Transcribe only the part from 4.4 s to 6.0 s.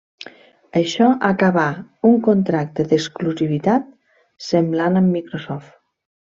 semblant amb Microsoft.